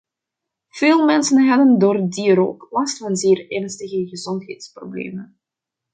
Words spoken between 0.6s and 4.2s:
Veel mensen hadden door die rook last van zeer ernstige